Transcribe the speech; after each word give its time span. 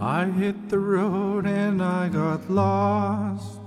I 0.00 0.24
hit 0.24 0.70
the 0.70 0.78
road 0.78 1.44
and 1.44 1.82
I 1.82 2.08
got 2.08 2.50
lost. 2.50 3.60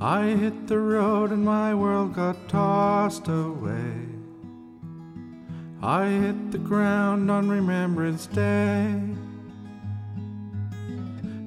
I 0.00 0.28
hit 0.28 0.66
the 0.66 0.78
road 0.78 1.32
and 1.32 1.44
my 1.44 1.74
world 1.74 2.14
got 2.14 2.48
tossed 2.48 3.28
away. 3.28 3.92
I 5.82 6.06
hit 6.06 6.50
the 6.50 6.56
ground 6.56 7.30
on 7.30 7.50
Remembrance 7.50 8.26
Day. 8.26 8.98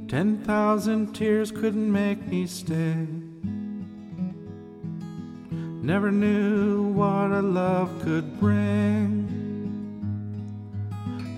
Ten 0.07 0.37
thousand 0.43 1.15
tears 1.15 1.51
couldn't 1.51 1.91
make 1.91 2.27
me 2.27 2.45
stay. 2.45 3.07
Never 5.81 6.11
knew 6.11 6.83
what 6.83 7.31
a 7.31 7.41
love 7.41 7.99
could 8.03 8.39
bring. 8.39 9.38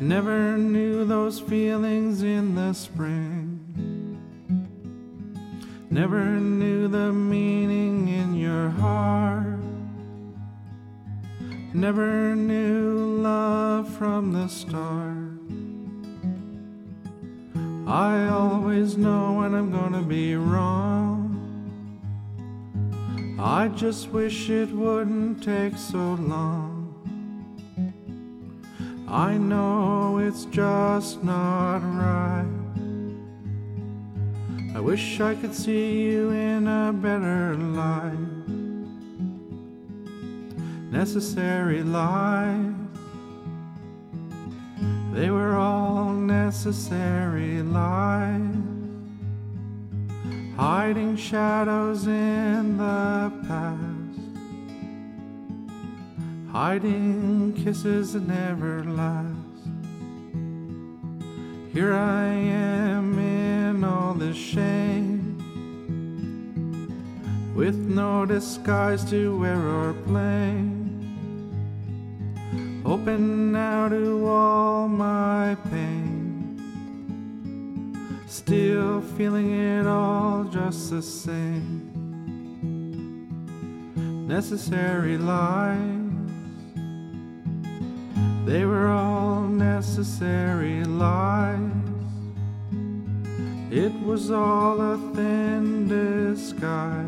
Never 0.02 0.58
knew 0.58 1.06
those 1.06 1.40
feelings 1.40 2.24
in 2.24 2.56
the 2.56 2.74
spring. 2.74 4.20
Never 5.92 6.26
knew 6.26 6.88
the 6.88 7.12
meaning 7.12 8.08
in 8.08 8.34
your 8.36 8.72
heart. 8.72 9.60
Never 11.76 12.36
knew 12.36 13.22
love 13.22 13.90
from 13.90 14.34
the 14.34 14.48
start. 14.48 15.38
I 17.88 18.28
always 18.30 18.98
know 18.98 19.34
when 19.34 19.54
I'm 19.54 19.72
gonna 19.72 20.02
be 20.02 20.36
wrong. 20.36 21.38
I 23.40 23.68
just 23.68 24.10
wish 24.10 24.50
it 24.50 24.72
wouldn't 24.72 25.44
take 25.44 25.78
so 25.78 26.16
long. 26.16 26.81
I 29.12 29.38
know 29.38 30.20
it's 30.20 30.46
just 30.46 31.22
not 31.22 31.80
right. 31.80 32.46
I 34.74 34.80
wish 34.80 35.20
I 35.20 35.36
could 35.36 35.54
see 35.54 36.04
you 36.04 36.30
in 36.30 36.66
a 36.66 36.94
better 36.94 37.58
light. 37.58 38.16
Necessary 40.90 41.84
lies. 41.84 42.74
They 45.12 45.30
were 45.30 45.58
all 45.58 46.14
necessary 46.14 47.62
lies. 47.62 48.56
Hiding 50.56 51.18
shadows 51.18 52.08
in 52.08 52.78
the 52.78 53.30
past. 53.46 54.11
Hiding 56.52 57.54
kisses 57.64 58.12
that 58.12 58.28
never 58.28 58.84
last. 58.84 59.38
Here 61.72 61.94
I 61.94 62.26
am 62.26 63.18
in 63.18 63.86
all 63.86 64.14
this 64.14 64.36
shame. 64.36 65.38
With 67.56 67.78
no 67.78 68.26
disguise 68.26 69.10
to 69.12 69.40
wear 69.40 69.58
or 69.66 69.94
play. 69.94 70.52
Open 72.84 73.54
now 73.54 73.88
to 73.88 74.28
all 74.28 74.90
my 74.90 75.56
pain. 75.70 76.60
Still 78.28 79.00
feeling 79.16 79.52
it 79.58 79.88
all 79.88 80.44
just 80.44 80.90
the 80.90 81.02
same. 81.02 81.88
Necessary 84.28 85.18
lies. 85.18 86.01
Necessary 90.02 90.84
lies. 90.84 91.60
It 93.70 93.94
was 94.02 94.32
all 94.32 94.82
a 94.82 94.98
thin 95.14 95.88
disguise. 95.88 97.06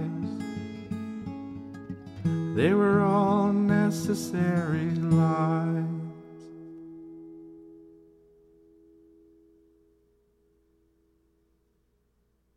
They 2.56 2.76
were 2.76 3.02
all 3.02 3.52
necessary 3.52 4.92
lies. 4.92 5.93